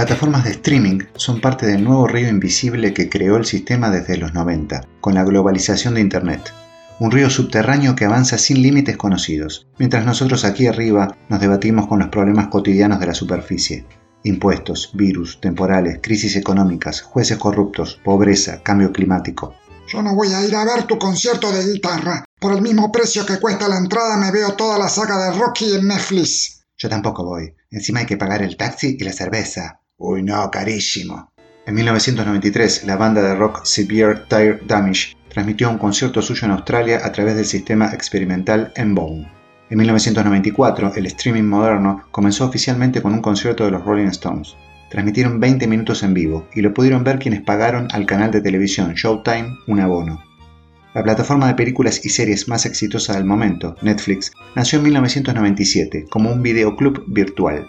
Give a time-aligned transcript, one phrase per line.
[0.00, 4.32] plataformas de streaming son parte del nuevo río invisible que creó el sistema desde los
[4.32, 6.54] 90, con la globalización de Internet.
[7.00, 11.98] Un río subterráneo que avanza sin límites conocidos, mientras nosotros aquí arriba nos debatimos con
[11.98, 13.84] los problemas cotidianos de la superficie.
[14.22, 19.54] Impuestos, virus, temporales, crisis económicas, jueces corruptos, pobreza, cambio climático.
[19.86, 22.24] Yo no voy a ir a ver tu concierto de guitarra.
[22.40, 25.74] Por el mismo precio que cuesta la entrada me veo toda la saga de Rocky
[25.74, 26.62] en Netflix.
[26.78, 27.54] Yo tampoco voy.
[27.70, 29.80] Encima hay que pagar el taxi y la cerveza.
[30.02, 31.30] Uy, no, carísimo.
[31.66, 37.02] En 1993, la banda de rock Severe Tire Damage transmitió un concierto suyo en Australia
[37.04, 39.30] a través del sistema experimental M-Bone.
[39.68, 44.56] En 1994, el streaming moderno comenzó oficialmente con un concierto de los Rolling Stones.
[44.88, 48.94] Transmitieron 20 minutos en vivo y lo pudieron ver quienes pagaron al canal de televisión
[48.94, 50.24] Showtime un abono.
[50.94, 56.32] La plataforma de películas y series más exitosa del momento, Netflix, nació en 1997 como
[56.32, 57.68] un videoclub virtual.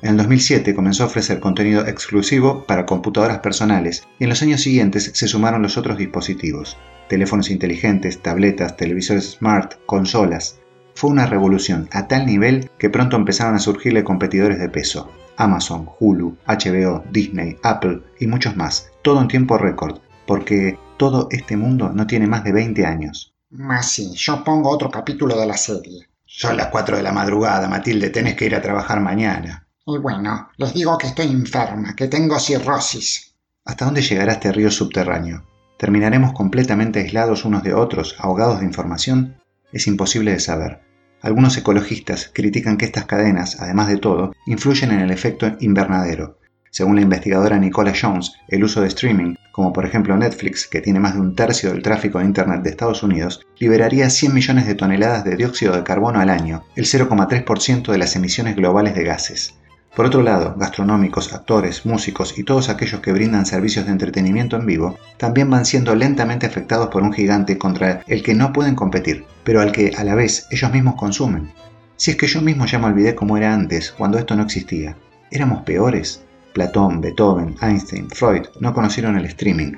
[0.00, 4.60] En el 2007 comenzó a ofrecer contenido exclusivo para computadoras personales y en los años
[4.60, 6.76] siguientes se sumaron los otros dispositivos,
[7.08, 10.60] teléfonos inteligentes, tabletas, televisores smart, consolas.
[10.94, 15.10] Fue una revolución a tal nivel que pronto empezaron a surgirle competidores de peso.
[15.36, 21.56] Amazon, Hulu, HBO, Disney, Apple y muchos más, todo en tiempo récord, porque todo este
[21.56, 23.34] mundo no tiene más de 20 años.
[23.50, 26.08] Más sí, yo pongo otro capítulo de la serie.
[26.24, 29.67] Son las 4 de la madrugada, Matilde, tenés que ir a trabajar mañana.
[29.90, 33.34] Y bueno, les digo que estoy enferma, que tengo cirrosis.
[33.64, 35.46] ¿Hasta dónde llegará este río subterráneo?
[35.78, 39.38] ¿Terminaremos completamente aislados unos de otros, ahogados de información?
[39.72, 40.82] Es imposible de saber.
[41.22, 46.38] Algunos ecologistas critican que estas cadenas, además de todo, influyen en el efecto invernadero.
[46.70, 51.00] Según la investigadora Nicola Jones, el uso de streaming, como por ejemplo Netflix, que tiene
[51.00, 54.74] más de un tercio del tráfico de Internet de Estados Unidos, liberaría 100 millones de
[54.74, 59.54] toneladas de dióxido de carbono al año, el 0,3% de las emisiones globales de gases.
[59.94, 64.66] Por otro lado, gastronómicos, actores, músicos y todos aquellos que brindan servicios de entretenimiento en
[64.66, 69.24] vivo también van siendo lentamente afectados por un gigante contra el que no pueden competir,
[69.42, 71.50] pero al que a la vez ellos mismos consumen.
[71.96, 74.96] Si es que yo mismo ya me olvidé cómo era antes, cuando esto no existía.
[75.32, 76.22] ¿Éramos peores?
[76.52, 79.72] Platón, Beethoven, Einstein, Freud no conocieron el streaming.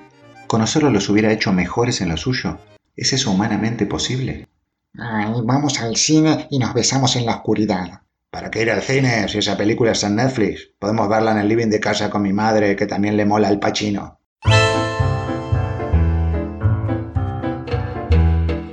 [0.47, 2.59] ¿Conocerlo los hubiera hecho mejores en lo suyo?
[2.95, 4.49] ¿Es eso humanamente posible?
[4.99, 8.03] Ay, vamos al cine y nos besamos en la oscuridad.
[8.31, 10.71] ¿Para qué ir al cine si esa película está en Netflix?
[10.79, 13.59] Podemos verla en el living de casa con mi madre, que también le mola el
[13.59, 14.21] pachino.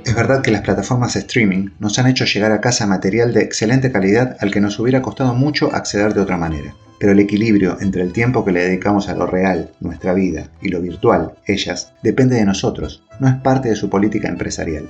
[0.04, 3.42] Es verdad que las plataformas de streaming nos han hecho llegar a casa material de
[3.42, 6.76] excelente calidad al que nos hubiera costado mucho acceder de otra manera.
[7.00, 10.68] Pero el equilibrio entre el tiempo que le dedicamos a lo real, nuestra vida, y
[10.68, 14.88] lo virtual, ellas, depende de nosotros, no es parte de su política empresarial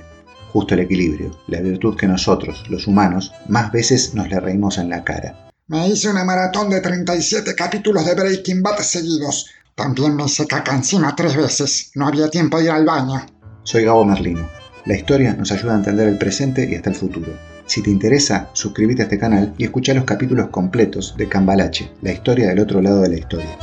[0.51, 4.89] justo el equilibrio, la virtud que nosotros, los humanos, más veces nos le reímos en
[4.89, 5.49] la cara.
[5.67, 9.47] Me hice una maratón de 37 capítulos de Breaking Bad seguidos.
[9.75, 11.91] También me hice caca encima tres veces.
[11.95, 13.25] No había tiempo de ir al baño.
[13.63, 14.49] Soy Gabo Merlino.
[14.85, 17.31] La historia nos ayuda a entender el presente y hasta el futuro.
[17.67, 22.13] Si te interesa, suscríbete a este canal y escucha los capítulos completos de Cambalache, la
[22.13, 23.55] historia del otro lado de la historia.